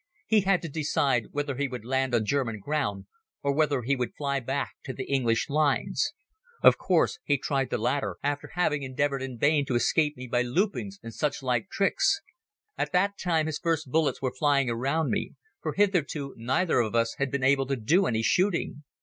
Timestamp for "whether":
1.29-1.57, 3.53-3.83